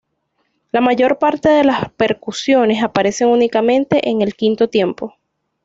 [0.71, 5.13] La mayor parte de las percusiones aparecen únicamente en el quinto tiempo.